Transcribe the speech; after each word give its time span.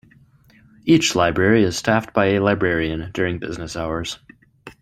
Each 0.83 1.13
library 1.15 1.61
is 1.63 1.77
staffed 1.77 2.11
by 2.11 2.29
a 2.29 2.39
librarian 2.41 3.11
during 3.13 3.37
business 3.37 3.75
hours. 3.75 4.17